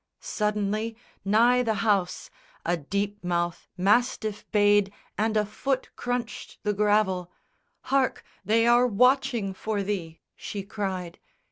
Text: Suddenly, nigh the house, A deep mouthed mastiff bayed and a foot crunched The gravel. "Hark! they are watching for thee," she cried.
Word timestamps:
Suddenly, 0.19 0.97
nigh 1.23 1.61
the 1.61 1.75
house, 1.85 2.31
A 2.65 2.75
deep 2.75 3.23
mouthed 3.23 3.67
mastiff 3.77 4.49
bayed 4.51 4.91
and 5.15 5.37
a 5.37 5.45
foot 5.45 5.91
crunched 5.95 6.57
The 6.63 6.73
gravel. 6.73 7.31
"Hark! 7.81 8.23
they 8.43 8.65
are 8.65 8.87
watching 8.87 9.53
for 9.53 9.83
thee," 9.83 10.19
she 10.35 10.63
cried. 10.63 11.19